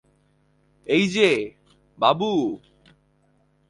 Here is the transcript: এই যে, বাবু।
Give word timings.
এই 0.87 1.07
যে, 1.07 1.29
বাবু। 1.97 2.59